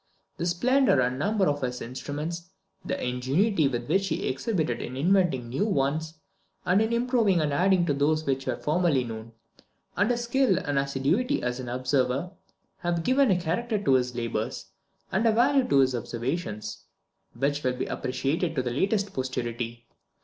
[0.37, 2.49] The splendour and number of his instruments,
[2.83, 6.15] the ingenuity which he exhibited in inventing new ones
[6.65, 9.33] and in improving and adding to those which were formerly known,
[9.95, 12.31] and his skill and assiduity as an observer,
[12.79, 14.71] have given a character to his labours,
[15.11, 16.83] and a value to his observations,
[17.37, 19.85] which will be appreciated to the latest posterity.